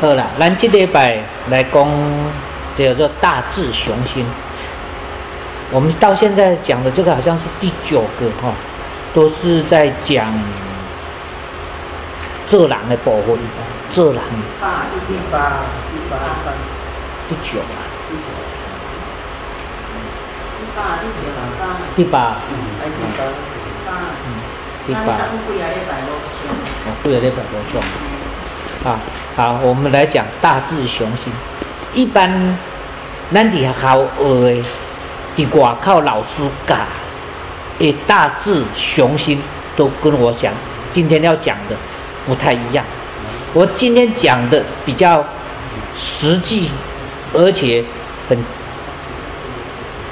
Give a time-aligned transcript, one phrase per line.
[0.00, 1.86] 好了，咱这礼拜来讲
[2.74, 4.24] 叫做大智雄心。
[5.70, 8.54] 我们到现在讲的这个好像是第九个哈，
[9.12, 10.32] 都是在讲
[12.48, 13.38] 做人的部分，
[13.90, 14.22] 做人。
[14.58, 15.38] 八第八
[15.92, 16.52] 第八八。
[17.28, 17.76] 第九啊，
[18.08, 18.26] 第九，
[20.56, 23.20] 第八、第九、第八、第八，嗯，哎第八，
[23.66, 23.92] 第八，
[24.86, 26.10] 第八，那你几个礼拜落
[26.40, 26.48] 上？
[26.86, 28.09] 哦，不有那本多送。
[28.82, 28.98] 啊，
[29.36, 31.30] 好，我们来讲大智雄心。
[31.92, 32.56] 一般
[33.30, 34.64] 咱伫学校学的，
[35.36, 36.76] 伫外口老师教
[37.78, 39.42] 的大智雄心，
[39.76, 40.50] 都跟我讲
[40.90, 41.76] 今天要讲的
[42.24, 42.82] 不太一样。
[43.52, 45.22] 我今天讲的比较
[45.94, 46.70] 实际，
[47.34, 47.84] 而且
[48.30, 48.38] 很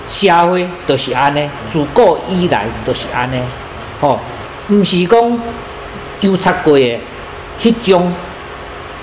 [0.06, 3.40] 社会都是安尼，自古以来都是安尼，
[3.98, 4.20] 吼、
[4.68, 5.38] 毋是讲
[6.20, 7.00] 优测过的
[7.58, 8.12] 迄种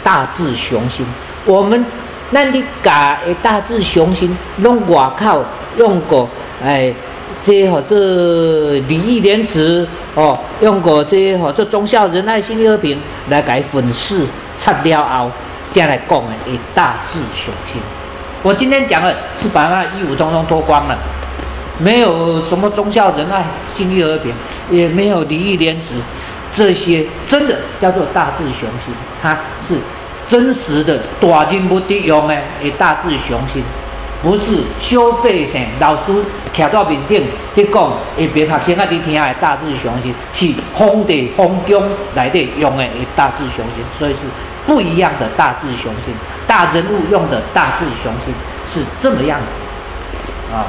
[0.05, 1.03] 大智雄心。
[1.45, 1.83] 我们
[2.31, 2.91] 咱咧教
[3.25, 5.43] 的大智雄心，拢外口
[5.77, 6.29] 用过，
[6.63, 6.93] 哎，
[7.41, 15.31] 这吼、这礼义廉耻哦，用过这吼、这忠孝仁爱信义和平来改粉饰擦了后，
[15.71, 17.81] 再来讲的诶大智雄心。
[18.43, 20.95] 我今天讲的是把那衣服通通脱光了。
[21.77, 24.33] 没有什么忠孝仁爱、信义和平，
[24.71, 25.93] 也没有礼义廉耻，
[26.53, 29.75] 这些真的叫做大智雄心，它是
[30.27, 33.63] 真实的大人物的用的的大智雄心，
[34.23, 36.11] 不是小百姓老师
[36.53, 37.23] 徛到面顶
[37.55, 41.83] 伫讲，会别学生啊伫听的大智雄心，是皇帝皇宫
[42.15, 44.19] 来底用的的大智雄心，所以是
[44.65, 46.13] 不一样的大智雄心，
[46.47, 48.33] 大人物用的大智雄心
[48.67, 49.61] 是这么样子
[50.51, 50.65] 啊。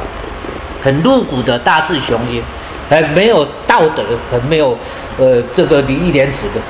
[0.83, 2.43] 很露骨的大智雄心，
[2.91, 4.77] 很没有道德，很没有
[5.19, 6.61] 呃这个礼义廉耻的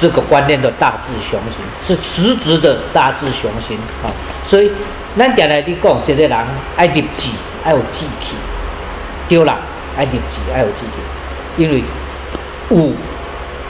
[0.00, 4.10] 这个观念的大智雄心，是实质的大智雄心啊。
[4.46, 4.70] 所以
[5.18, 6.38] 咱常来伫讲，一个人
[6.76, 7.30] 爱立志，
[7.64, 8.34] 爱有志气，
[9.28, 9.58] 对啦，
[9.96, 11.82] 爱立志，爱有志气，因为
[12.70, 12.92] 有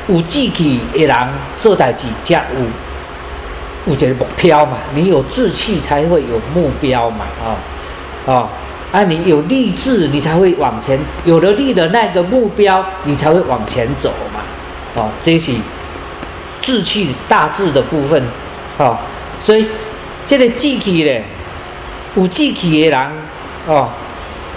[0.08, 1.16] 有志气的人
[1.60, 4.78] 做代志才有有一个目标嘛。
[4.94, 8.48] 你有志气才会有目标嘛，啊、啊。
[8.92, 14.40] 啊，你有励志，你才会往前；有了立的那个目标，你才会往前走嘛。
[14.94, 15.50] 哦，这是
[16.64, 18.22] 志气大志的部分。
[18.78, 18.96] 哦，
[19.38, 19.66] 所以
[20.24, 21.22] 这个志气咧，
[22.16, 23.12] 有志气的人，
[23.66, 23.88] 哦，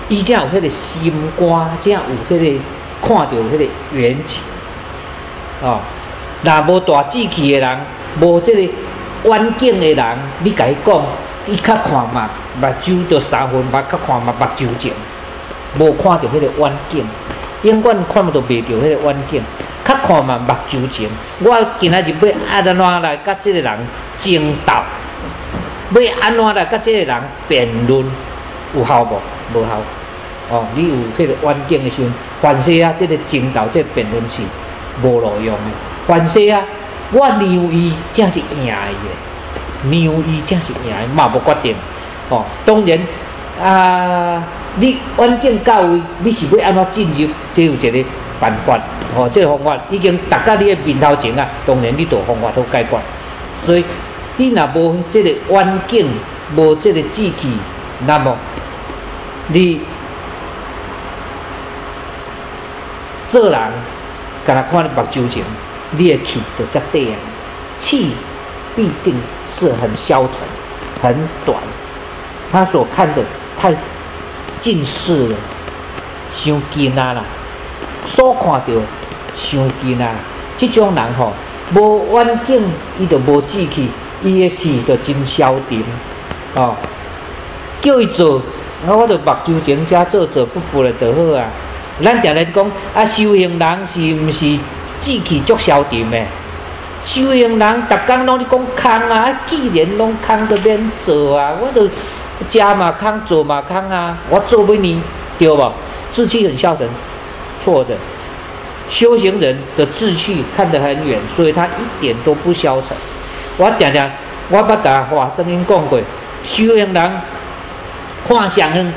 [0.08, 2.60] 伊才有迄个心肝，才有迄个
[3.02, 4.42] 看到迄个远景。
[5.62, 5.82] 哦，
[6.44, 7.80] 若无大志气的人，
[8.22, 8.62] 无这个
[9.26, 11.02] 远景的人，你甲伊讲。
[11.50, 12.30] 伊较看嘛，
[12.60, 14.92] 目睭着三分，目较看嘛，目睭前，
[15.80, 17.06] 无看到迄个远景，
[17.62, 19.42] 永远看不到袂着迄个远景。
[19.88, 21.10] 较看嘛，目睭前。
[21.40, 23.74] 我今仔日要安怎来甲即个人
[24.18, 24.74] 争斗？
[26.02, 28.06] 要安怎来甲即个人辩论？
[28.76, 29.22] 有效无？
[29.54, 29.70] 无效。
[30.50, 34.42] 哦，你有迄个远景的时阵，凡是啊，即个争斗、即个辩论是
[35.02, 35.70] 无路用的。
[36.06, 36.62] 凡是啊，
[37.12, 39.08] 我让伊才是赢伊的。
[39.84, 41.76] 让伊才是赢，嘛无决定。
[42.30, 43.00] 哦，当然
[43.62, 44.44] 啊，
[44.76, 47.30] 你远景到位，你是要安怎进入？
[47.54, 48.04] 这有一个
[48.40, 48.78] 办法。
[49.16, 51.48] 哦，这个方法已经达到你的面头前啊。
[51.66, 52.98] 当然，你就方法都解决。
[53.66, 53.84] 所以，
[54.38, 56.10] 你若无这个远景，
[56.56, 57.52] 无这个志气，
[58.06, 58.36] 那么
[59.48, 59.82] 你
[63.30, 63.60] 做人，
[64.46, 65.44] 敢若看你目睭前，
[65.92, 67.16] 你的气就遮短啊，
[67.80, 68.12] 气
[68.76, 69.16] 必定。
[69.60, 70.42] 是很消沉，
[71.02, 71.58] 很短，
[72.52, 73.24] 他所看的
[73.58, 73.74] 太
[74.62, 75.36] 近视了，
[76.30, 77.24] 伤近啊啦，
[78.08, 78.74] 所看到
[79.36, 80.16] 伤近啊，
[80.58, 81.34] 这种人吼，
[81.76, 82.64] 无远景，
[82.98, 83.90] 伊就无志气，
[84.24, 85.84] 伊的气就真消沉，
[86.56, 86.74] 哦，
[87.82, 88.42] 叫伊做，
[88.88, 91.46] 我着目睭前遮做做不不了就好啊。
[92.02, 94.58] 咱常来讲啊，修行人是毋是
[95.00, 96.18] 志气足消沉的？
[97.02, 101.88] 修行人逐工拢咧讲空啊，既然拢空就免做啊，我著
[102.50, 105.02] 食嘛空，做嘛空啊，我做不你
[105.38, 105.72] 对无？
[106.12, 106.88] 志气很消沉，
[107.60, 107.96] 错的。
[108.90, 112.96] 修行人的志气看得很远，所以他一点都不消沉。
[113.58, 114.10] 我常常
[114.50, 116.00] 我捌甲华声音讲过，
[116.42, 116.94] 修行人
[118.26, 118.94] 看上远，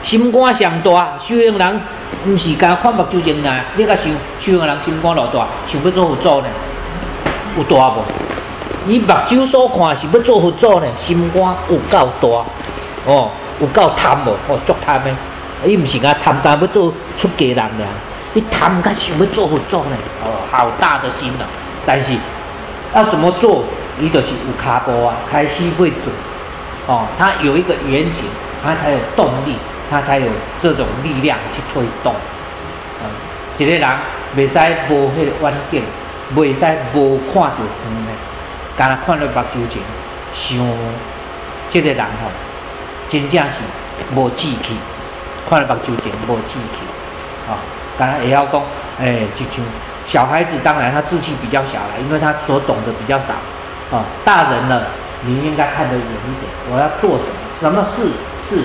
[0.00, 1.18] 心肝上大。
[1.18, 1.80] 修行人
[2.26, 4.06] 毋是干看目睭前呐，你甲想，
[4.40, 6.48] 修行人心肝偌大，想要做佛祖呢？
[7.58, 8.02] 有大无？
[8.86, 12.28] 伊目睭所看是要做佛祖呢，心肝有够大
[13.04, 14.30] 哦，有够贪无？
[14.48, 15.10] 哦，足贪的。
[15.66, 17.86] 伊毋是讲贪贪要做出家人俩，
[18.34, 19.96] 伊贪甲想要做佛祖呢？
[20.24, 21.44] 哦，好大的心呐！
[21.86, 22.12] 但是
[22.94, 23.64] 要怎么做？
[24.00, 26.12] 伊就是有骹步啊，开始会做，
[26.88, 28.24] 哦，他有一个远景，
[28.60, 29.54] 他才有动力，
[29.88, 30.26] 他才有
[30.60, 32.12] 这种力量去推动。
[33.00, 33.06] 嗯，
[33.56, 33.88] 一个人
[34.36, 34.58] 袂使
[34.88, 35.82] 无迄个远景，
[36.34, 38.12] 袂使无看到远的，
[38.76, 39.80] 干那看到目睭前，
[40.32, 40.58] 想，
[41.70, 42.30] 这个人吼，
[43.08, 43.58] 真正是
[44.12, 44.76] 无志气，
[45.48, 46.82] 看到目睭前无志气，
[47.48, 47.58] 啊，
[47.98, 48.62] 干那会晓讲，
[49.00, 49.64] 诶，就像
[50.06, 53.34] 小孩子，当然他志气比较小了，因为他所懂得比较少。
[53.92, 54.88] 啊，大人了，
[55.26, 56.50] 你应该看得远一点。
[56.72, 57.34] 我要做什么？
[57.60, 58.10] 什么事
[58.48, 58.64] 是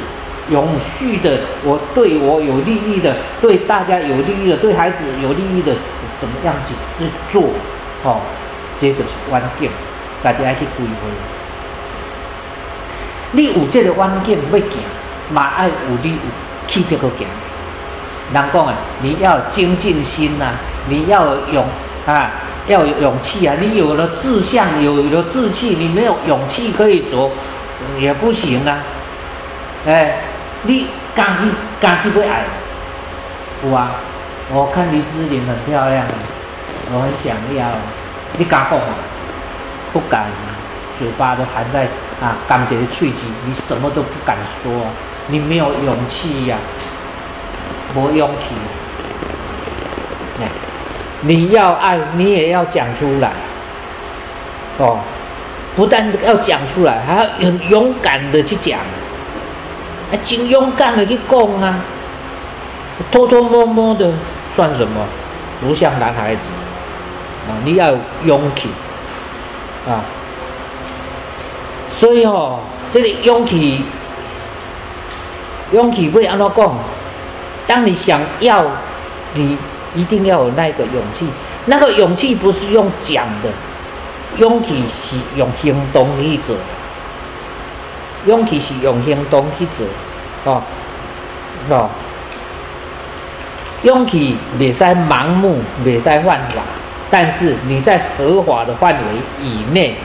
[0.50, 1.42] 永续的？
[1.64, 5.74] 我对我有利益的，对大家有利益的，对孩子有利益的，
[6.20, 7.50] 怎么样子去做？
[8.04, 8.22] 哦，
[8.80, 9.70] 这就是关键，
[10.24, 11.08] 大家要去规划。
[13.34, 14.68] 你有这个关键要行，
[15.32, 16.18] 嘛爱有你有
[16.70, 17.28] 气魄去行。
[18.34, 20.52] 人讲啊，你要精进心呐，
[20.88, 21.66] 你要勇
[22.06, 22.30] 啊。
[22.68, 23.56] 要有勇气啊！
[23.60, 27.32] 你有了志向，有了志气，你没有勇气可以走，
[27.98, 28.78] 也不行啊！
[29.88, 30.22] 哎，
[30.62, 30.86] 你
[31.16, 31.50] 敢去
[31.82, 32.44] 敢去不矮？
[33.64, 33.90] 有啊！
[34.54, 36.06] 我看林志玲很漂亮，
[36.94, 37.72] 我很想要。
[38.38, 38.94] 你敢讲吗？
[39.92, 40.26] 不敢，
[41.00, 41.86] 嘴巴都含在
[42.22, 44.72] 啊干结的喙齿，你什么都不敢说，
[45.30, 46.58] 你没有勇气呀，
[47.96, 48.56] 没勇气。
[51.22, 53.34] 你要爱，你也要讲出来，
[54.78, 55.00] 哦，
[55.76, 61.80] 不但要讲出来，还要很勇敢的去讲，啊，真勇敢的去讲啊，
[63.12, 64.14] 偷偷摸摸的
[64.56, 65.06] 算什么？
[65.62, 66.50] 不像男孩子。
[67.50, 68.70] 啊，你要有勇气。
[69.88, 70.06] 啊，
[71.90, 72.60] 所以哦，
[72.90, 73.84] 这个勇气，
[75.72, 76.76] 勇气会安怎讲？
[77.68, 78.66] 当你想要
[79.34, 79.58] 你。
[79.96, 81.26] 一定要有那个勇气，
[81.66, 83.50] 那个勇气不是用讲的，
[84.38, 86.56] 勇气是用行动去做，
[88.28, 89.88] 勇气是用行动去做，
[90.46, 90.62] 哦，
[91.70, 91.90] 哦，
[93.82, 96.62] 勇气别使盲目，别使犯法，
[97.10, 99.04] 但是你在合法的范围
[99.44, 99.96] 以内，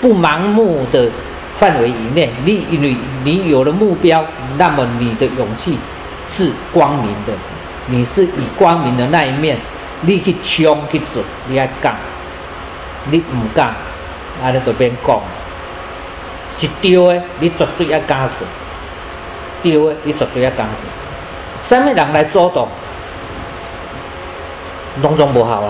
[0.00, 1.08] 不盲目的
[1.54, 4.24] 范围以内，你你你有了目标，
[4.56, 5.78] 那么你的勇气
[6.28, 7.32] 是光明的。
[7.86, 9.58] 你是以光明的那一面，
[10.02, 11.94] 你去冲去做，你爱讲，
[13.10, 13.74] 你唔讲，
[14.42, 15.20] 安尼就变讲，
[16.56, 18.46] 是对的，你绝对要敢做，
[19.64, 20.86] 对的，你绝对要敢做。
[21.60, 22.68] 什么人来阻挡，
[25.02, 25.68] 拢总无效啦。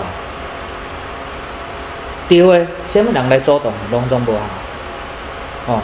[2.27, 4.39] 对的，什么人来阻挡，拢总无效。
[5.65, 5.81] 哦，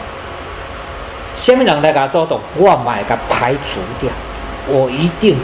[1.36, 4.10] 什么人来甲主动，我嘛会甲排除掉，
[4.68, 5.38] 我一定。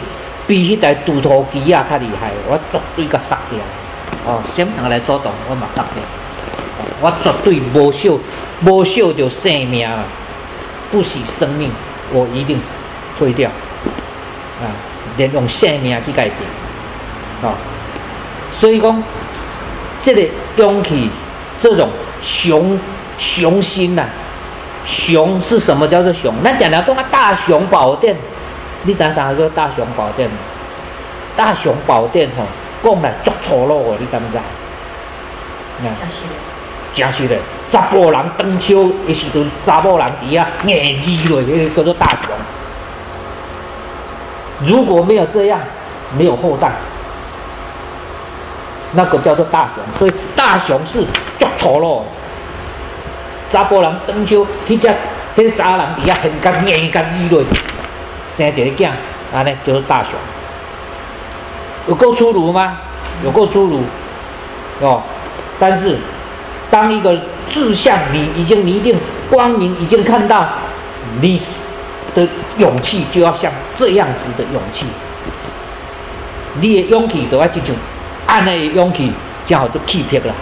[0.48, 3.58] 比迄台杜图机啊较厉害，我绝对甲杀掉。
[4.24, 6.00] 哦，什么人来主动，我嘛杀掉。
[7.00, 8.08] 我绝对无惜，
[8.64, 9.90] 无惜着生命，
[10.92, 11.68] 不惜生命，
[12.12, 12.60] 我一定
[13.18, 13.50] 退掉。
[14.62, 14.70] 啊，
[15.16, 16.36] 连用生命去改变。
[17.42, 17.58] 啊，
[18.52, 19.02] 所以讲，
[19.98, 20.22] 这个
[20.58, 21.10] 勇气，
[21.58, 21.88] 这种
[22.22, 22.78] 雄
[23.18, 24.04] 雄心呐，
[24.86, 26.32] 雄是什么叫做熊？
[26.42, 28.16] 咱讲了讲啊，大雄宝殿。
[28.84, 30.30] 你知啥叫大雄宝殿？
[31.34, 32.44] 大雄宝殿吼，
[32.82, 34.38] 讲来足粗鲁哦，你敢唔知？
[35.82, 36.30] 真是嘞，
[36.94, 37.38] 真实嘞！
[37.68, 42.30] 查甫人登秋的时阵，查某人底下硬字落，迄个叫做大雄。
[44.66, 45.60] 如果没有这样，
[46.16, 46.72] 没有后代，
[48.92, 49.84] 那个叫做大雄。
[49.98, 51.04] 所以大雄是
[51.38, 52.02] 足粗鲁。
[53.48, 54.88] 查甫人登秋，迄只
[55.36, 57.44] 迄个查人底下很干硬干字落。
[58.36, 58.90] 生一个囝，
[59.34, 60.12] 安尼叫做大雄，
[61.88, 62.78] 有够粗鲁吗？
[63.24, 63.80] 有够粗鲁，
[64.80, 65.02] 哦。
[65.58, 65.96] 但是，
[66.70, 68.94] 当一个志向你已经拟定，
[69.30, 70.46] 光明已经看到，
[71.22, 71.40] 你
[72.14, 74.86] 的勇气就要像这样子的勇气。
[76.60, 77.74] 你的勇气都要这种，
[78.26, 79.10] 安尼的勇气
[79.46, 80.34] 叫做气魄啦，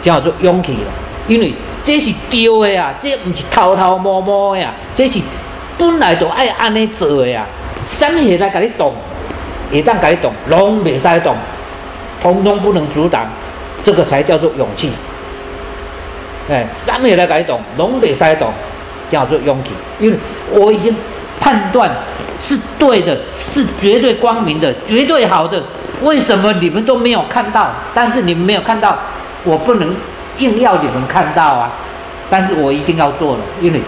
[0.00, 0.92] 叫做勇气啦。
[1.26, 1.52] 因为
[1.88, 5.18] 这是对的呀，这不是偷偷摸摸的呀，这是。
[5.78, 7.46] 本来就爱安尼做的呀，
[7.86, 8.92] 什么会来甲你动？
[9.70, 11.34] 会当甲你动，拢袂使动，
[12.22, 13.26] 通通不能阻挡，
[13.82, 14.90] 这个才叫做勇气。
[16.50, 18.52] 哎，什么会来甲你动，拢袂使动，
[19.08, 19.70] 叫做勇气。
[19.98, 20.18] 因为
[20.50, 20.94] 我已经
[21.40, 21.90] 判断
[22.38, 25.62] 是对的，是绝对光明的，绝对好的。
[26.02, 27.70] 为什么你们都没有看到？
[27.94, 28.98] 但是你们没有看到，
[29.44, 29.94] 我不能
[30.38, 31.70] 硬要你们看到啊！
[32.30, 33.80] 但是我一定要做了，因为。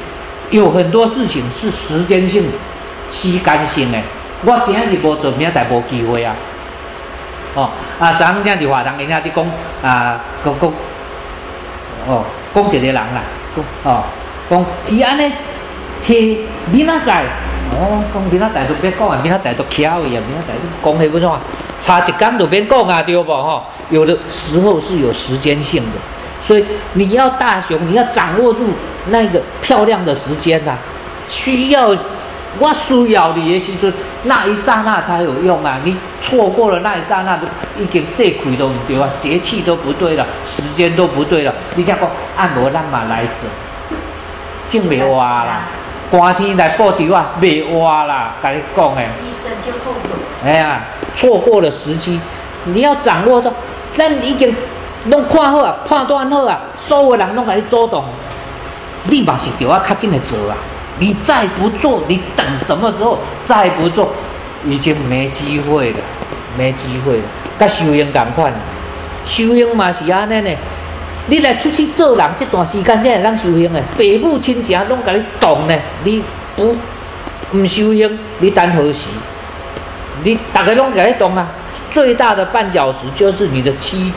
[0.51, 2.43] 有很多事情是时间性、
[3.09, 3.99] 时间性的。
[4.45, 6.35] 我今日无做，明仔载无机会啊。
[7.55, 9.47] 哦，啊，昨昏这样子话，人人家伫讲
[9.81, 10.73] 啊，讲讲
[12.09, 13.23] 哦，讲一个人啦，
[13.55, 14.03] 讲哦，
[14.51, 15.33] 讲伊安尼
[16.05, 16.39] 摕
[16.73, 17.23] 明仔载，
[17.71, 21.41] 哦，讲明仔载都别讲啊，明仔载都巧伊啊，明仔载讲迄不错啊，
[21.81, 23.63] 差一工都别讲啊，对不吼？
[23.91, 25.99] 有的时候是有时间性的，
[26.43, 28.65] 所以你要大雄，你要掌握住
[29.09, 30.77] 那个漂亮的时间呐、
[31.29, 31.95] 需要。
[32.59, 33.95] 我需要你的时阵，
[34.25, 35.79] 那一刹那才有用啊！
[35.85, 37.47] 你错过了那一刹那，都
[37.79, 41.55] 已经这亏都唔对啊，节气都不对了，时间都不对了。
[41.77, 43.49] 你才讲按摩咱嘛来做，
[44.69, 45.61] 真袂活啦！
[46.11, 48.35] 寒天来报仇啊，袂活啦！
[48.43, 50.19] 甲你讲诶，医生就后悔。
[50.45, 50.81] 哎呀，
[51.15, 52.19] 错过了时机，
[52.65, 53.53] 你要掌握到，
[53.95, 54.53] 咱已经
[55.07, 58.05] 拢看好啊，判断好啊，所有人拢甲你主动，
[59.05, 60.57] 你嘛是着啊较紧来做啊！
[60.99, 63.19] 你再不做，你等什么时候？
[63.43, 64.11] 再不做，
[64.67, 65.99] 已经没机会了，
[66.59, 67.23] 没机会了。
[67.59, 68.53] 甲修行共款，
[69.25, 70.57] 修行嘛是安尼呢。
[71.27, 73.83] 你来出去做人，这段时间才会当修行的。
[73.97, 76.23] 父母亲情拢甲你动呢，你
[76.57, 76.77] 不
[77.53, 79.09] 毋修行，你等何时？
[80.23, 81.49] 你大家拢甲你动啊！
[81.91, 84.13] 最大的绊脚石就是你的妻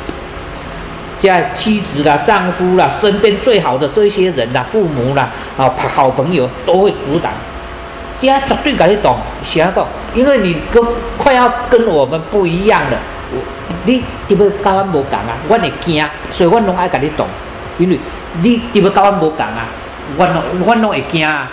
[1.18, 7.32] 家妻子啦、丈夫啦、身边最好的这些人啦、父母啦、啊好朋友都会阻挡，
[8.18, 10.84] 家绝对甲你动，想讲，因为你跟
[11.18, 12.98] 快要跟我们不一样了，
[13.32, 13.40] 我
[13.86, 17.26] 你对要甲阮无共啊，阮会惊，所以阮拢爱甲你动，
[17.78, 18.00] 因为
[18.42, 19.68] 你对要甲阮无共啊，
[20.18, 21.50] 阮拢阮拢会惊啊，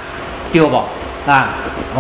[0.53, 0.85] 对无？
[1.27, 1.51] 啊，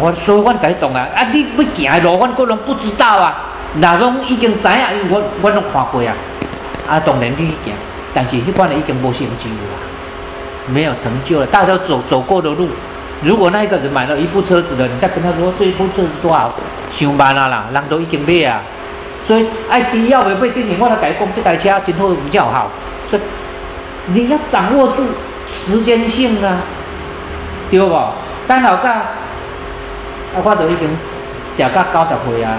[0.01, 3.45] 我所以阮甲你动啊，啊你要行的路，阮可能不知道啊，
[3.81, 6.15] 若拢已经知影，因为阮阮拢看过啊。
[6.91, 7.73] 啊，当然你去行，
[8.13, 9.79] 但是迄款的已经无成就了，
[10.67, 11.47] 没有成就了。
[11.47, 12.69] 大家走走过的路，
[13.23, 16.53] 如果那一个人买了一部车子的，你再跟他说这一部车子多少，
[16.91, 18.61] 上万啊啦，人都已经买啊。
[19.25, 22.69] 所以爱迪要违背之前，我来改讲这台车今后比较好。
[23.09, 23.23] 所以
[24.07, 25.05] 你要掌握住
[25.55, 26.59] 时间性啊，
[27.71, 27.95] 对不？
[28.49, 29.05] 刚好甲啊，
[30.43, 30.89] 我都已经
[31.57, 32.59] 食到九十岁啊，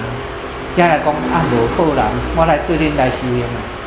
[0.74, 3.81] 现在来讲啊，无好啦，我来对恁来修行啊。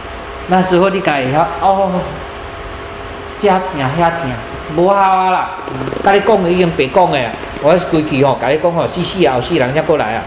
[0.47, 1.91] 那时候你家会晓哦，
[3.41, 3.59] 遮疼
[3.99, 4.29] 遐疼，
[4.75, 5.49] 无效啊啦！
[6.03, 10.21] 甲你讲的已经白讲的啊，我是规矩吼，甲你讲吼，死死后世人才过来啊，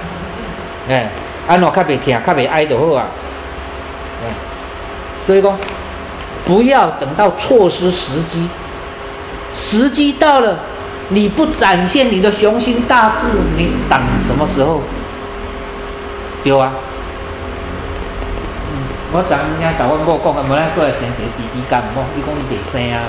[0.88, 1.08] 哎，
[1.46, 3.06] 安怎较袂疼，较袂哀就好啊。
[4.24, 4.26] 哎，
[5.26, 5.56] 所以讲，
[6.44, 8.48] 不要等到错失时机，
[9.54, 10.58] 时机到了，
[11.10, 14.82] 你不展现你的雄心大志，你等什么时候？
[16.42, 16.72] 有啊。
[19.10, 23.08] 我昨影甲阮某讲啊，无咱过来生一个弟弟干某，伊讲伊袂生啊，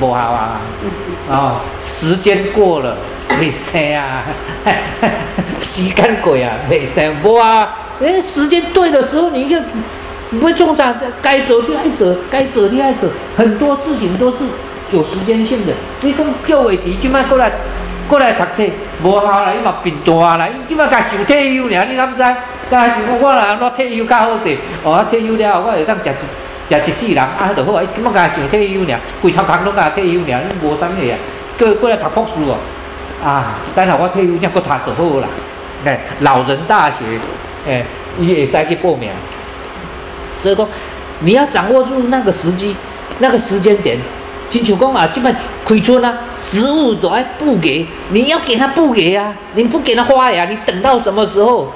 [0.00, 0.60] 无效啊，
[1.28, 2.96] 哦，时间过了
[3.30, 4.22] 袂生啊，
[5.60, 9.58] 时间过啊袂生，无啊，诶，时间对的时候你就
[10.30, 14.38] 不会中奖，该走就爱走，该走就爱走，很多事情都是
[14.92, 15.72] 有时间性的。
[16.02, 17.50] 你讲叫话题，即摆过来
[18.08, 18.62] 过来读册，
[19.02, 22.18] 无效啦，伊嘛变大啦，伊即摆甲想退休尔，你敢知？
[22.70, 31.14] 甲想讲我若安怎退休较好势，哦，退休了我会当食一食一世人，啊，迄著好，伊即摆甲想退休尔，规头壳拢甲退休尔，你无啥物啊，
[31.58, 32.56] 过过来读博士哦，
[33.22, 35.28] 啊，等下我退休才搁读就好啦，
[35.84, 36.96] 哎，老人大学，
[37.68, 37.84] 哎，
[38.18, 39.10] 伊会使去报名，
[40.42, 40.66] 所以讲
[41.20, 42.74] 你要掌握住那个时机，
[43.18, 43.98] 那个时间点，
[44.48, 45.32] 亲像讲啊，即摆
[45.64, 46.14] 开春啊，
[46.52, 51.72] 植物都爱布给，你要给它不给啊，你不给它花呀，你等到什么时候？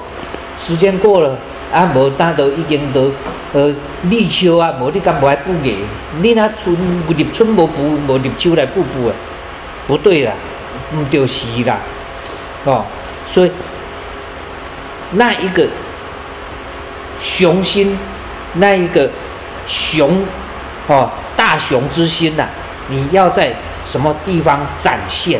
[0.59, 1.35] 时间过了，
[1.73, 3.11] 啊，无大都已经都
[3.53, 5.75] 呃立秋啊，无你敢无爱补给？
[6.21, 9.13] 你那春入春无补，无立秋来补补啊？
[9.87, 10.31] 不对啦，
[10.93, 11.79] 唔对时啦，
[12.65, 12.85] 哦，
[13.25, 13.51] 所以
[15.13, 15.65] 那一个
[17.19, 17.97] 雄心，
[18.53, 19.09] 那一个
[19.65, 20.23] 雄
[20.85, 22.47] 哦大雄之心呐、
[22.89, 23.55] 你要在
[23.89, 25.39] 什么地方展现？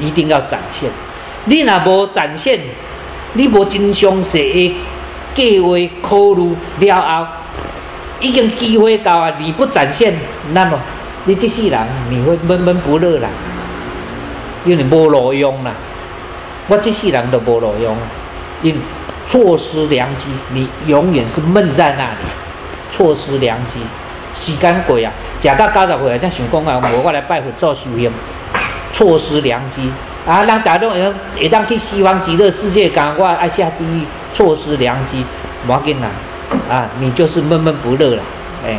[0.00, 0.90] 一定要展现。
[1.44, 2.58] 你若无展现，
[3.34, 4.76] 你无真详细的
[5.34, 5.68] 计划
[6.02, 7.26] 考虑了后，
[8.20, 9.32] 已经机会到啊！
[9.38, 10.14] 你不展现，
[10.52, 10.78] 那么
[11.26, 13.28] 你这世人你会闷闷不乐啦，
[14.64, 15.72] 因为你无路用啦。
[16.66, 17.96] 我这世人都无路用，
[18.62, 18.80] 因
[19.26, 22.28] 错失良机，你永远是闷在那里，
[22.90, 23.80] 错失良机。
[24.34, 28.10] 时间过啊，食到九十岁才想讲啊，无我来拜佛做修行，
[28.92, 29.90] 错失良机。
[30.26, 35.24] 啊，人大众会当会当去西方极乐世界，讲我爱下地狱，错失良机，
[35.66, 36.08] 无要紧啦。
[36.68, 38.22] 啊，你就是闷闷不乐啦。
[38.64, 38.78] 诶、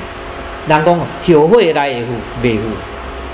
[0.67, 2.07] 人讲后悔来会富，
[2.41, 2.63] 未富，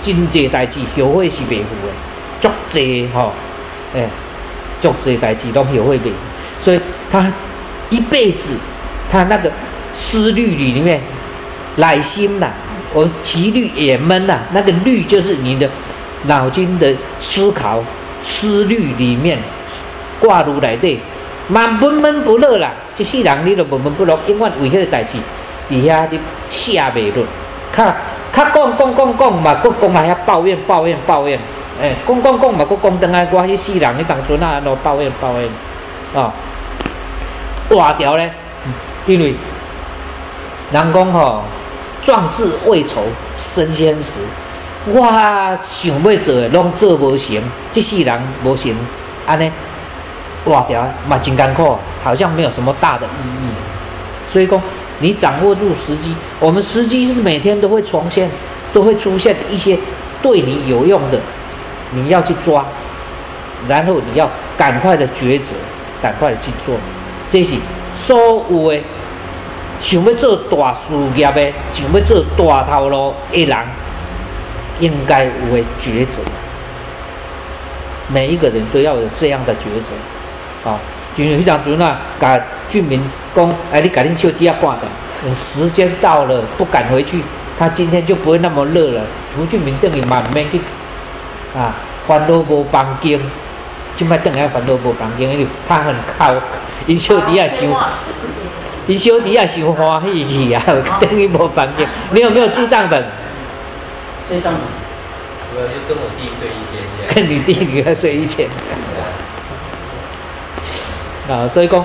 [0.03, 1.93] 真济代志后悔是未富的，
[2.41, 3.31] 足济吼，
[3.93, 4.07] 诶、
[4.81, 6.11] 足济代志拢后悔未富，
[6.59, 7.25] 所以他
[7.89, 8.55] 一辈子，
[9.09, 9.49] 他那个
[9.93, 10.99] 思虑里面，
[11.77, 12.49] 内心呐，
[12.93, 15.69] 我们其虑也闷呐、那个虑就是你的
[16.25, 17.83] 脑筋的思考
[18.21, 19.39] 思虑里面
[20.19, 20.99] 挂入来的，
[21.47, 22.71] 蛮闷闷不乐啦。
[22.97, 25.17] 一世人你都闷闷不乐，永远为迄个代志
[25.67, 27.25] 底下你写袂落，
[27.73, 27.85] 较
[28.31, 31.39] 较讲讲讲讲嘛，佫讲来遐抱怨抱怨抱怨，
[31.81, 35.49] 诶、讲讲讲嘛，佫讲等来我迄世人你当阵啊，安怎抱怨抱怨，
[36.13, 36.31] 哦，
[37.69, 38.31] 大条咧，
[39.07, 39.33] 因为
[40.71, 41.43] 人讲吼，
[42.03, 43.01] 壮志未酬
[43.37, 44.19] 身先死。
[44.85, 45.01] 我
[45.61, 47.39] 想要做的拢做无成，
[47.71, 48.73] 即世人无成，
[49.27, 49.51] 安尼
[50.45, 53.51] 哇条嘛真艰苦，好像没有什么大的意义。
[54.31, 54.59] 所以讲，
[54.99, 58.27] 你掌握住时机，我们时机是每天都会重现，
[58.73, 59.77] 都会出现一些
[60.21, 61.19] 对你有用的，
[61.91, 62.65] 你要去抓，
[63.67, 64.27] 然后你要
[64.57, 65.53] 赶快的抉择，
[66.01, 66.75] 赶快的去做，
[67.29, 67.53] 这是
[67.95, 68.17] 所
[68.49, 68.79] 有的
[69.81, 73.57] 想要做大事业的，想要做大头路的人。
[74.79, 76.23] 应该有的抉择，
[78.07, 79.91] 每一个人都要有这样的抉择，
[80.67, 80.79] 啊，
[81.13, 82.99] 就像迄张阵啊，甲俊明
[83.35, 84.81] 讲，哎，你赶紧手机要挂的，
[85.35, 87.21] 时间到了不赶回去，
[87.59, 89.01] 他今天就不会那么热了。
[89.37, 90.59] 胡俊明等于慢慢去，
[91.55, 91.75] 啊，
[92.07, 93.19] 烦恼无房间，
[93.95, 96.33] 就卖等下烦恼无房间，因为他很靠，
[96.87, 97.69] 伊手机啊想，
[98.87, 100.63] 伊小弟也想欢喜去啊，
[100.99, 101.87] 等于无房间。
[102.11, 103.05] 你有没有住账本？
[104.27, 106.81] 这张没有，就跟我弟睡一间。
[107.13, 108.47] 跟你弟弟还睡一间
[111.29, 111.83] 啊，所以讲，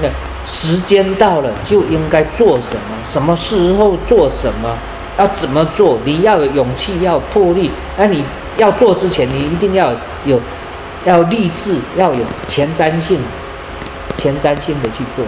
[0.00, 0.08] 那
[0.46, 4.76] 时间到了就应该做什么，什么时候做什么，
[5.18, 7.70] 要怎么做，你要有勇气，要有魄力。
[7.96, 8.24] 那你
[8.56, 9.92] 要做之前，你一定要
[10.24, 10.40] 有
[11.04, 13.20] 要立志，要有前瞻性，
[14.16, 15.24] 前瞻性的去做，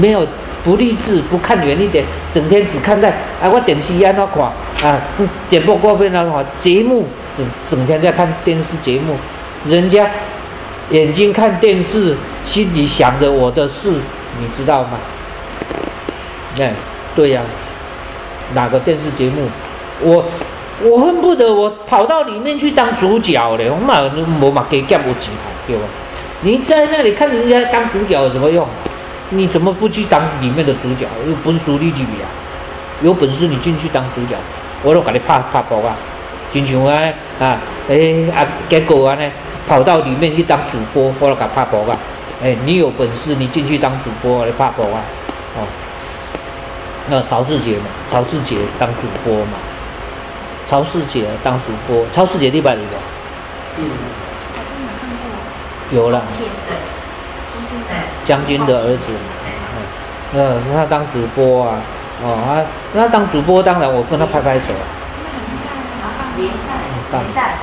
[0.00, 0.26] 没有。
[0.64, 4.42] 不励志，不看远一点，整天只看在啊，我电视安怎看
[4.90, 4.98] 啊，
[5.46, 7.06] 点播过边那看节目，
[7.68, 9.14] 整天在看电视节目，
[9.66, 10.08] 人家
[10.88, 13.90] 眼睛看电视，心里想着我的事，
[14.40, 14.92] 你知道吗？
[16.58, 16.72] 哎，
[17.14, 17.42] 对呀、
[18.54, 19.46] 哪个电视节目？
[20.00, 20.24] 我
[20.80, 24.00] 我恨不得我跑到里面去当主角嘞，我嘛
[24.40, 25.30] 我嘛给干有钱
[25.66, 25.82] 对吧？
[26.40, 28.66] 你在那里看人家当主角有什么用？
[29.30, 31.06] 你怎么不去当里面的主角？
[31.26, 32.28] 有本事你去比啊！
[33.02, 34.36] 有本事你进去当主角，
[34.82, 35.96] 我都给你拍拍波啊！
[36.52, 37.58] 就像啊啊，
[37.88, 39.30] 诶啊，结果啊呢，
[39.66, 41.98] 跑到里面去当主播，我都给拍波啊！
[42.42, 45.00] 诶，你有本事你进去当主播，我来拍波啊！
[45.56, 45.66] 哦，
[47.08, 49.58] 那曹世杰嘛，曹世杰当主播嘛，
[50.66, 52.96] 曹世杰当主播，曹世杰你捌里的？
[53.76, 53.96] 第什么？
[54.54, 56.04] 好像有看过。
[56.04, 56.22] 有了，
[58.24, 59.12] 将军的儿子。
[60.36, 61.78] 嗯，那，他当主播啊，
[62.22, 64.72] 哦，他那当主播，当然我跟他拍拍手。
[66.02, 66.06] 啊，
[66.36, 67.54] 连带，连带，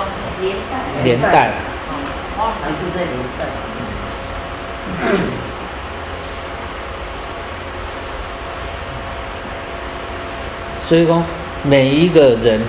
[0.42, 1.52] 连带，连带，
[2.64, 3.42] 还是在连带？
[10.82, 11.24] 所以说
[11.64, 12.62] 每一个人，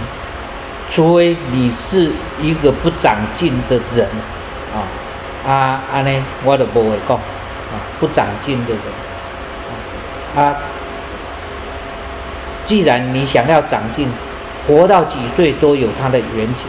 [0.89, 4.09] 除非你是一个不长进的人，
[4.75, 4.87] 啊，
[5.49, 7.19] 啊，安尼我都不会讲，
[8.01, 10.57] 不长进的人，啊，
[12.67, 14.09] 既然你想要长进，
[14.67, 16.67] 活到几岁都有它的远景。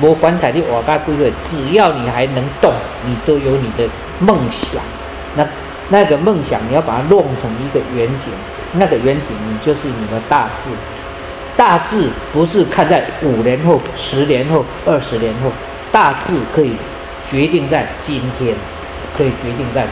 [0.00, 2.72] 我管台你活到几岁，只要你还能动，
[3.04, 3.88] 你都有你的
[4.20, 4.80] 梦想。
[5.36, 5.46] 那
[5.88, 8.32] 那个梦想，你要把它弄成一个远景，
[8.74, 10.70] 那个远景，你就是你的大志。
[11.56, 15.50] 大志不是看在五年后、十年后、二十年后，
[15.90, 16.72] 大志可以
[17.28, 18.54] 决定在今天，
[19.18, 19.90] 可以决定在明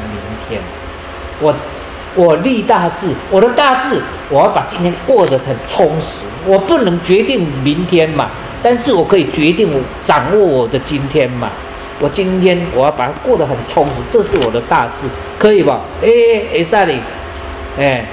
[0.48, 0.60] 天。
[1.40, 1.54] 我
[2.14, 6.20] 我立大志，我的大志，我要把今天过得很充实。
[6.46, 8.30] 我不能决定明天嘛，
[8.62, 11.50] 但是我可以决定我掌握我的今天嘛。
[11.98, 15.08] 我今天我要把它过得很充实，这是我的大志，
[15.38, 15.80] 可以吧？
[16.02, 16.08] 哎，
[16.52, 17.00] 会使哩，
[17.78, 18.06] 哎，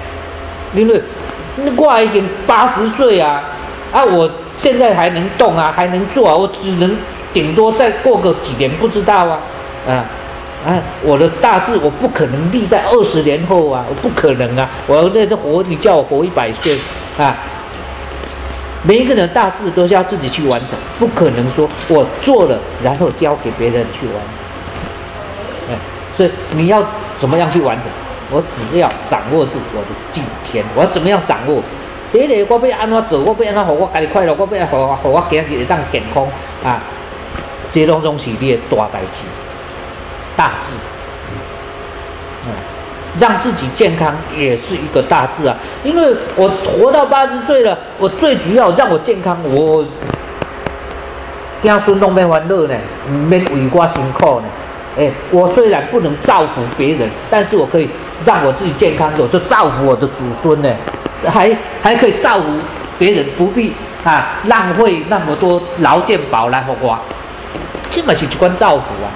[0.74, 1.02] 因为
[1.76, 3.44] 我已经八十岁啊，
[3.92, 6.98] 啊，我现在还能动啊，还能做啊，我只能
[7.34, 9.40] 顶多再过个几年，不知道啊，
[9.88, 10.06] 啊。
[10.66, 14.70] 啊，我的大志我不可能立在二十年后啊，我不可能啊！
[14.88, 16.78] 我要在这活，你叫我活一百岁
[17.18, 17.36] 啊！
[18.84, 24.44] 每一个人的大志都是要自己去完成，不可能说我做了然后交给别人去完成。
[25.70, 25.76] 哎，
[26.16, 26.82] 所以你要
[27.18, 27.90] 怎么样去完成？
[28.32, 31.62] 我只要掌握住我的今天，我要怎么样掌握？
[32.12, 33.20] 第一个，我要安怎做？
[33.20, 34.34] 我不要安怎让我家己快乐？
[34.38, 36.26] 我不要让我我今日会当健康
[36.64, 36.82] 啊！
[37.70, 39.24] 这拢总是你的大代志。
[40.36, 40.74] 大志，
[42.46, 42.52] 嗯，
[43.18, 45.56] 让自己健康也是一个大志啊。
[45.84, 49.86] 因为我活到八十岁了，我最主要让我健康，我
[51.64, 52.76] 家孙弄免烦恼呢，
[53.30, 54.46] 免为我辛苦呢。
[54.96, 57.90] 哎，我虽然不能造福别人，但是我可以
[58.24, 60.70] 让我自己健康，我就造福我的祖孙呢，
[61.26, 62.46] 还还可以造福
[63.00, 67.00] 别人，不必啊浪费那么多劳健保来花花，
[67.90, 69.10] 这嘛是一关造福啊，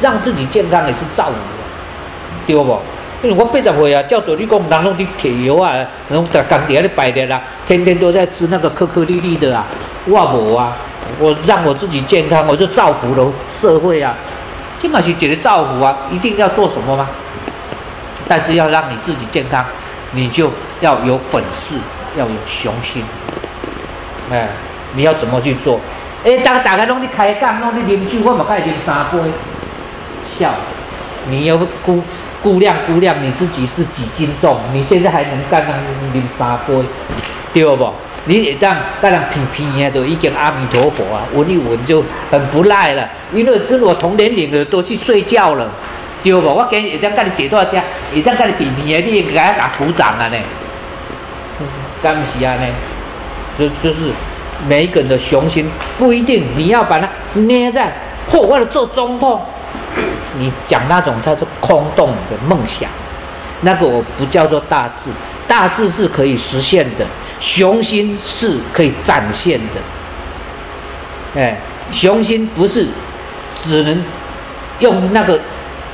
[0.00, 1.32] 让自己健康也是造福，
[2.46, 2.78] 对不？
[3.22, 5.74] 因为我八十岁啊，叫做你讲，人拢伫铁油啊，
[6.10, 9.64] 拢在工地咧摆的啦，天天都在吃那个颗颗粒粒的啊，
[10.04, 10.76] 我无啊，
[11.18, 14.14] 我让我自己健康，我就造福了社会啊。
[14.78, 17.08] 起码去解决造福啊，一定要做什么吗？
[18.28, 19.64] 但是要让你自己健康，
[20.12, 21.74] 你就要有本事，
[22.18, 23.02] 要有雄心。
[24.30, 24.46] 哎，
[24.94, 25.80] 你要怎么去做？
[26.22, 29.18] 哎，大大家拢在开讲，拢在啉酒，我嘛该啉三杯。
[30.38, 30.54] 笑，
[31.30, 32.02] 你要估
[32.42, 34.58] 估量估量你自己是几斤重？
[34.72, 36.84] 你现在还能干那啉三杯，
[37.52, 37.92] 对不？
[38.26, 43.08] 你一旦跟人偏偏的都已经阿弥陀佛啊，闻一闻就很不赖了。
[43.32, 45.70] 因为跟我同年龄的都去睡觉了，
[46.24, 46.40] 对不？
[46.48, 50.36] 我跟一旦跟你坐到家，一旦跟你偏偏的，你应该打鼓掌啊呢。
[52.02, 52.66] 干不是啊呢？
[53.58, 54.10] 就就是
[54.68, 57.92] 每一个人的雄心不一定你要把它捏在，
[58.30, 59.40] 或为了做总统，
[60.38, 62.88] 你讲那种叫做空洞的梦想，
[63.62, 65.10] 那个我不叫做大志，
[65.48, 67.06] 大志是可以实现的。
[67.38, 71.58] 雄心是可以展现的，哎，
[71.90, 72.88] 雄心不是
[73.62, 74.02] 只能
[74.78, 75.38] 用那个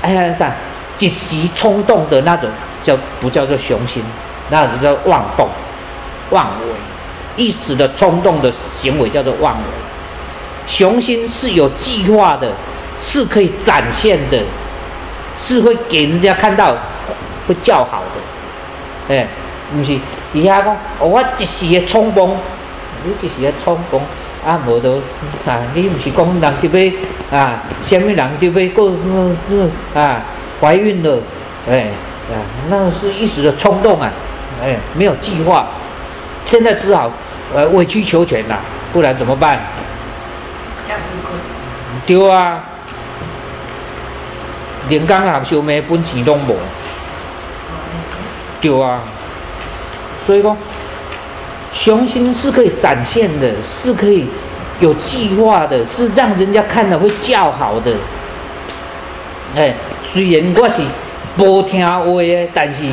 [0.02, 0.52] 哎呀啥
[0.98, 2.48] 一时冲动的那种
[2.80, 4.04] 叫不叫做雄心，
[4.50, 5.48] 那种叫妄动、
[6.30, 9.64] 妄为，一时的冲动的行为叫做妄为。
[10.64, 12.52] 雄心是有计划的，
[13.02, 14.38] 是可以展现的，
[15.38, 16.74] 是会给人家看到，
[17.46, 18.02] 会叫好
[19.08, 19.26] 的，哎。
[19.74, 19.98] 毋是，
[20.34, 22.36] 底下讲，我一时的冲动，
[23.04, 24.02] 你一时的冲动，
[24.46, 25.00] 啊，无得
[25.46, 26.92] 啊，你毋是讲人伫
[27.32, 30.20] 要啊，什么人伫要过嗯嗯啊，
[30.60, 31.18] 怀孕了，
[31.66, 31.86] 哎
[32.30, 32.36] 啊，
[32.68, 34.12] 那是一时的冲动啊，
[34.62, 35.68] 哎，没有计划，
[36.44, 37.10] 现在只好
[37.54, 38.58] 呃委曲求全啦，
[38.92, 39.58] 不然怎么办？
[42.06, 42.62] 对啊，
[44.88, 46.56] 连工合收咩本钱拢无，
[48.60, 49.00] 对啊。
[50.24, 50.56] 所以说，
[51.72, 54.26] 雄心是可以展现的，是可以
[54.78, 57.90] 有计划的，是让人家看了会叫好的。
[59.56, 59.74] 哎，
[60.12, 60.80] 虽然我是
[61.38, 62.86] 无听话的，但是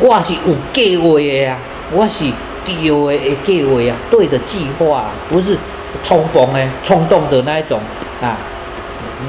[0.00, 1.58] 我是有计划的啊，
[1.90, 2.24] 我是
[2.64, 5.58] 对的计划啊，对的计划，不是
[6.02, 7.78] 冲动的、冲动的那一种
[8.22, 8.38] 啊，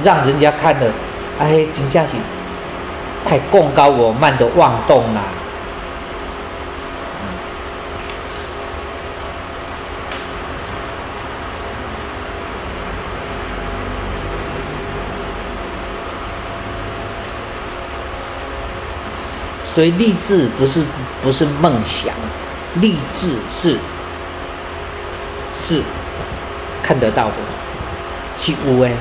[0.01, 0.85] 让人家看了，
[1.43, 2.13] 哎，真正是
[3.25, 5.21] 太功高我慢的妄动了。
[19.65, 20.82] 所以励志不是
[21.21, 22.13] 不是梦想，
[22.75, 23.77] 励志是
[25.67, 25.82] 是
[26.82, 27.34] 看得到的，
[28.38, 28.95] 是有诶。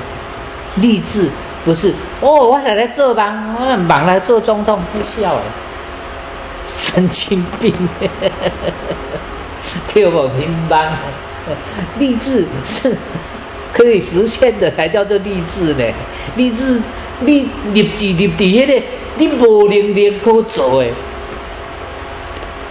[0.77, 1.29] 励志
[1.65, 5.41] 不是哦，我来来做吧，我忙来做总统，不笑诶，
[6.67, 7.73] 神经病，
[9.87, 10.91] 跳不平班。
[11.99, 12.95] 励志是
[13.73, 15.83] 可以实现的，才叫做励志呢。
[16.35, 16.81] 励志，
[17.19, 18.83] 你立志立地迄个。
[19.15, 20.91] 你无能力可做诶，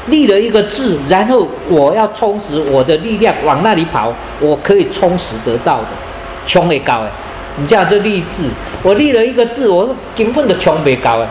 [0.08, 5.86] 立了一个志，然后我要充实我的力量往那里跑，我可以充实得到的，
[6.44, 7.08] 冲会高诶，
[7.56, 8.48] 你这样就励志。
[8.82, 11.28] 我立了一个志，我根本就冲不高啊，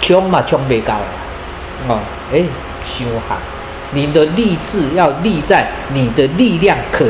[0.00, 0.94] 冲嘛冲不高
[1.88, 1.98] 哦，
[2.32, 2.42] 哎，
[2.84, 3.36] 修好，
[3.92, 7.06] 你的励志要立在你的力量可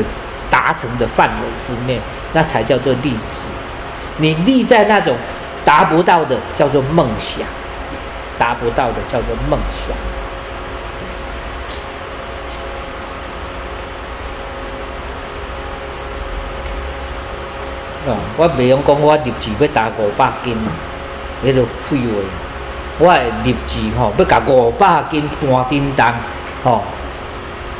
[0.49, 1.99] 达成的范围之内，
[2.33, 3.47] 那才叫做励志。
[4.17, 5.15] 你立在那种。
[5.65, 7.41] 达不到的叫做梦想，
[8.37, 9.97] 达不到的叫做梦想。
[18.37, 20.55] 我袂用讲我立志要达五百斤，
[21.43, 22.23] 迄个废话。
[22.97, 23.13] 我
[23.43, 26.13] 立志吼要甲五百斤搬叮当，
[26.63, 26.81] 吼，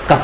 [0.08, 0.18] 甲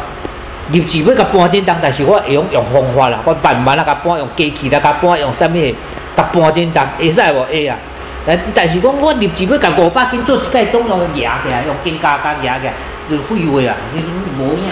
[0.71, 5.75] 立志要甲搬叮当，但是我会用用方法啦，我慢慢啊甲搬，用机器来甲搬，用啥物？
[6.17, 7.77] 甲半叮当会使无会啊？
[8.25, 12.73] 但但是讲我立志要甲五百斤做一个钟头压起来，用肩胛甲压起来，
[13.09, 13.77] 就废话啊！
[13.93, 14.03] 你
[14.37, 14.69] 无影，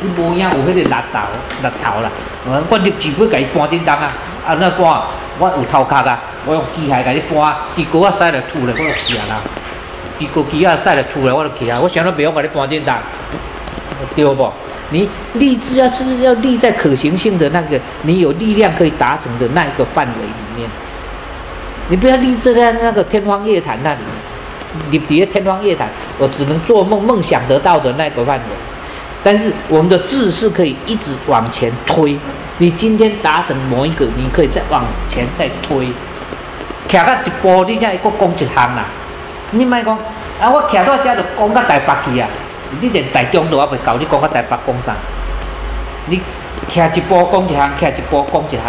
[0.00, 1.20] 你无影有迄个力头
[1.62, 2.10] 力头啦。
[2.68, 4.12] 我立志要甲伊搬叮当啊！
[4.46, 5.02] 啊那搬，
[5.38, 6.18] 我有头壳啊！
[6.46, 9.40] 我用机械甲你搬，结果我使来吐了，我就死啦！
[10.18, 12.98] 伫过去啊，晒了吐了，我就起啊，我想到不用把你搬进来，
[14.16, 14.52] 对不？
[14.92, 20.68] 你立志要是要立在可行性的那个，你有力量可以达成的那一个范围里面，
[21.88, 23.98] 你不要立志在那个天方夜谭那里，
[24.90, 28.44] 你底下天方夜谭，我只能做梦梦想得到的那个范围。
[29.22, 32.18] 但是我们的志是可以一直往前推，
[32.60, 35.88] 你今天达成某一个，你可以再往前再推，
[36.86, 38.84] 徛到一步，你才会讲一项啦。
[39.52, 39.96] 你莫讲
[40.38, 42.28] 啊，我徛到遮就讲到台北去啊。
[42.78, 44.94] 你连台中都还袂够，你讲到台北讲啥？
[46.04, 46.20] 你
[46.68, 48.62] 徛一步讲一项，徛一步讲一项。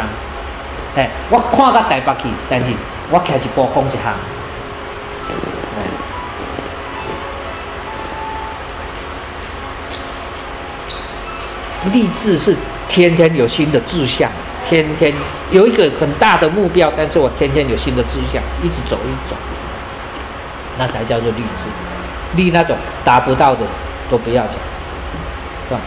[0.95, 2.71] 哎，我看到台北去，但是
[3.10, 4.13] 我徛一步讲一项。
[11.91, 12.56] 励志是
[12.91, 14.30] 天天有新的志向，
[14.67, 15.13] 天天
[15.49, 19.36] 有一个很大的目标，但是我天天有新的志向，一直走，一走，
[20.77, 22.43] 那才叫做励志。
[22.43, 22.75] 立那种
[23.06, 23.62] 达不到的。
[24.12, 24.56] 都不要讲，
[25.69, 25.80] 是吧？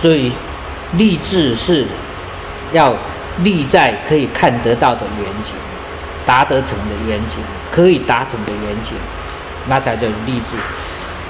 [0.00, 0.32] 所以，
[0.92, 1.84] 立志是
[2.72, 2.94] 要
[3.42, 5.52] 立在可以看得到的远景，
[6.24, 7.38] 达得成的远景，
[7.70, 8.94] 可以达成的远景，
[9.68, 10.56] 那才叫立志。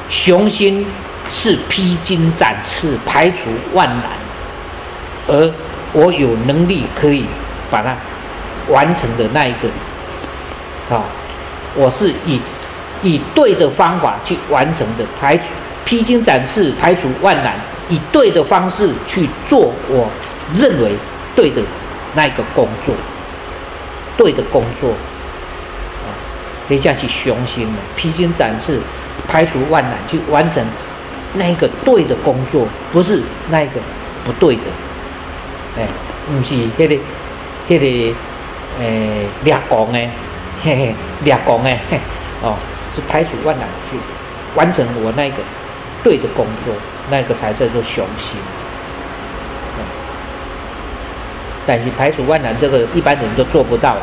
[0.08, 0.86] 雄心
[1.30, 4.04] 是披荆斩棘、排除万难，
[5.26, 5.52] 而
[5.92, 7.24] 我有能力可以
[7.70, 7.96] 把它
[8.68, 11.04] 完成的那一个，啊，
[11.74, 12.40] 我是以
[13.02, 15.44] 以对的方法去完成的，排除
[15.84, 17.54] 披荆斩棘、排除万难，
[17.88, 20.08] 以对的方式去做我
[20.54, 20.92] 认为
[21.34, 21.62] 对的
[22.14, 22.94] 那一个工作，
[24.16, 26.08] 对的工作，啊，
[26.68, 28.78] 这叫是雄心，披荆斩棘。
[29.26, 30.64] 排除万难去完成
[31.34, 33.20] 那一个对的工作，不是
[33.50, 33.72] 那一个
[34.24, 34.62] 不对的，
[35.76, 35.86] 哎，
[36.26, 36.94] 不是迄个
[37.68, 38.16] 迄个
[38.80, 40.08] 诶掠工诶，
[40.64, 41.78] 嘿嘿掠光诶，
[42.42, 42.56] 哦，
[42.94, 43.98] 是排除万难去
[44.54, 45.36] 完成我那个
[46.02, 46.72] 对的工作，
[47.10, 48.36] 那个才叫做雄心。
[49.78, 49.84] 嗯
[51.66, 53.94] 但是排除万难这个一般人都做不到，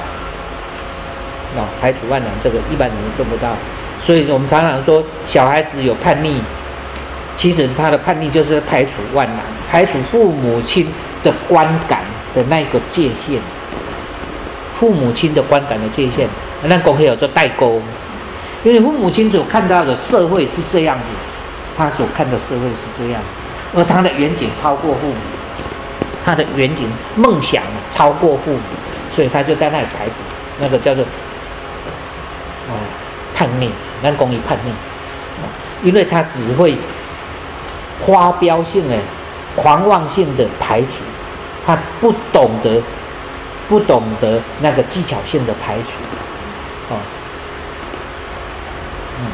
[1.58, 3.56] 哦，排除万难这个一般人都做不到。
[4.04, 6.40] 所以我们常常说，小孩子有叛逆，
[7.36, 10.88] 其实他的叛逆就是排除万难，排除父母亲
[11.24, 12.02] 的观感
[12.36, 13.42] 的那个界限，
[14.76, 16.28] 父母亲的观感的界限，
[16.62, 17.82] 那公可以有做代沟，
[18.64, 21.06] 因为父母亲所看到的社会是这样子，
[21.78, 23.42] 他所看的社会是这样子，
[23.78, 25.16] 而他的远景超过父母，
[26.24, 28.62] 他的远景梦想超过父母，
[29.12, 30.16] 所以他就在那里排除，
[30.60, 31.04] 那个叫做，
[32.70, 32.74] 哦，
[33.34, 33.70] 叛逆。
[34.04, 36.76] 咱公益叛逆，因为他只会
[38.02, 38.96] 花标性的、
[39.56, 41.02] 狂妄性的排除，
[41.66, 42.80] 他不懂得、
[43.68, 46.98] 不懂得那个技巧性的排除，哦，
[49.22, 49.26] 嗯，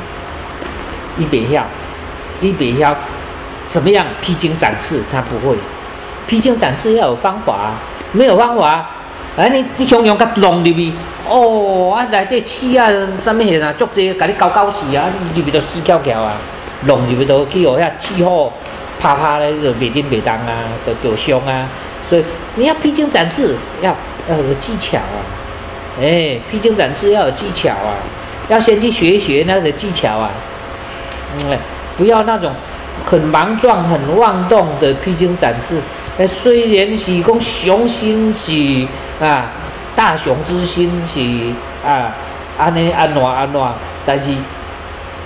[1.17, 1.65] 一别要，
[2.41, 2.93] 一别要
[3.67, 4.99] 怎么样披荆斩棘？
[5.11, 5.55] 他不会，
[6.27, 7.71] 披荆斩棘要有方法，
[8.11, 8.89] 没有方法。
[9.37, 10.91] 哎，你你雄雄甲弄入去，
[11.29, 12.89] 哦，啊内底刺啊，
[13.23, 16.33] 啥物事啊，足济，甲你搞搞死啊，入去都死翘翘啊，
[16.85, 18.51] 弄入去都去互遐气候
[18.99, 21.65] 啪啪咧，就袂叮袂当啊，都受伤啊。
[22.09, 22.25] 所以
[22.55, 23.95] 你要披荆斩棘，要
[24.29, 25.23] 要有技巧啊。
[26.01, 27.95] 哎，披荆斩棘要有技巧啊，
[28.49, 30.29] 要先去学一学那些技巧啊。
[31.39, 31.57] 嗯，
[31.97, 32.53] 不要那种
[33.05, 35.75] 很莽撞、很妄动的披荆斩棘。
[36.17, 38.87] 诶，虽然是讲雄心是
[39.23, 39.51] 啊，
[39.95, 41.19] 大雄之心是
[41.87, 42.13] 啊，
[42.57, 43.61] 安尼安怎安怎，
[44.05, 44.31] 但是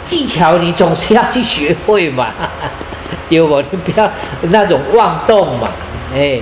[0.03, 2.27] 技巧你总是要去学会嘛，
[3.27, 3.59] 对不？
[3.61, 4.09] 你不要
[4.43, 5.69] 那种妄动嘛，
[6.13, 6.39] 哎，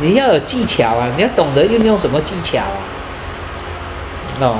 [0.00, 2.80] 你要有技巧啊，你要懂得运用什么技巧啊，
[4.40, 4.56] 哦。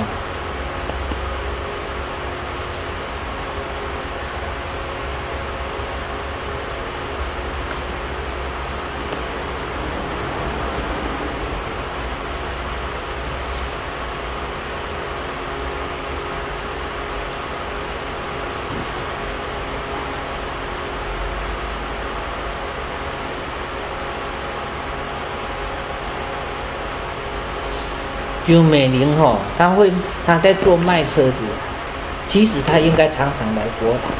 [28.46, 29.90] 就美玲哈，他会
[30.26, 31.42] 他在做卖车子，
[32.26, 34.12] 其实他应该常常来佛堂，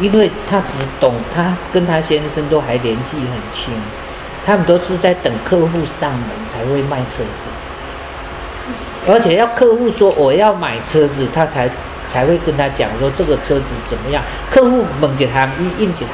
[0.00, 3.72] 因为他只懂他跟他先生都还年纪很轻，
[4.46, 7.44] 他们都是在等客户上门才会卖车子。
[9.10, 11.70] 而且要客户说我要买车子，他才
[12.08, 14.22] 才会跟他讲说这个车子怎么样。
[14.50, 16.06] 客户问一行，伊应一行；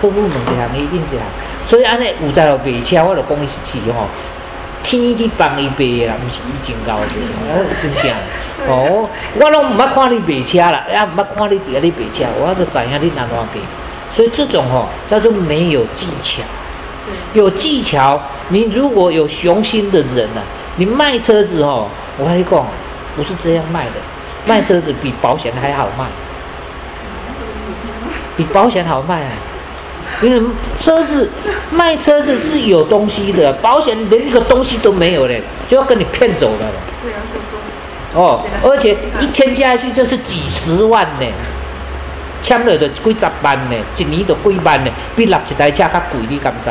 [0.00, 1.18] 客户问一行，伊应一行。
[1.66, 4.08] 所以安尼有在了卖车，我就讲是吼，
[4.82, 7.04] 天去帮伊卖啦，毋是伊真高的，
[7.48, 8.10] 啊，真正。
[8.68, 13.60] 哦，我拢毋捌看你卖车啦，也毋捌看你伫遐咧卖车，我都知影你哪怎卖。
[14.14, 16.42] 所以这种吼叫做没有技巧。
[17.34, 20.42] 有技巧，你如果有雄心的人呢，
[20.76, 22.64] 你卖车子哦，我跟你讲，
[23.16, 23.92] 不是这样卖的，
[24.46, 26.04] 卖车子比保险还好卖，
[28.36, 29.30] 比保险好卖啊！
[30.20, 30.40] 因为
[30.78, 31.30] 车子
[31.70, 36.66] 卖车子是有东西的，保险连一个东西都没有嘞，就要跟你骗走了。
[37.02, 38.20] 对啊，是说。
[38.20, 41.26] 哦，而且一签下去就是几十万呢，
[42.42, 46.68] 签了就几十万呢，一年就几万呢，比立一台车较贵，你敢知？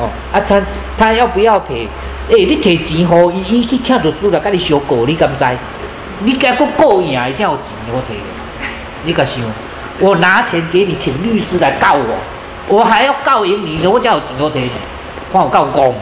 [0.00, 0.60] 哦，啊，他
[0.96, 1.86] 他要不要赔？
[2.30, 5.44] 哎，你提钱互伊，伊去请律师来甲你相告，你敢知？
[6.20, 8.66] 你甲个告赢，才有钱我提的。
[9.04, 9.42] 你敢想？
[10.00, 12.16] 我拿钱给你，请律师来告我，
[12.68, 14.70] 我还要告赢你，我才有钱我提的。
[15.32, 15.94] 看有够戆无？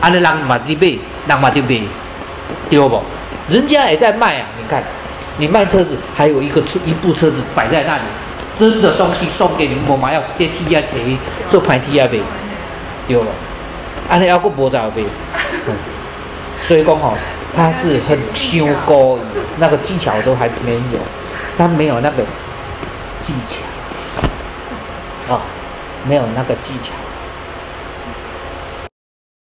[0.00, 1.80] 安尼人嘛伫买，人嘛就买，
[2.70, 3.02] 对不？
[3.48, 4.46] 人家也在卖啊！
[4.58, 4.82] 你看，
[5.38, 8.02] 你卖车子，还有一个车一部车子摆在那里，
[8.58, 11.16] 真的东西送给你，我嘛要贴 T 啊贴，
[11.48, 12.20] 做牌 T 啊呗。
[13.06, 13.26] 丢了，
[14.08, 15.06] 安尼要个无在后边，
[16.66, 17.14] 所以讲吼，
[17.56, 19.18] 他是很修高，
[19.56, 21.00] 那个技巧都还没有，
[21.56, 22.22] 他没有那个
[23.22, 25.40] 技巧，啊，
[26.08, 27.07] 没有那个技巧。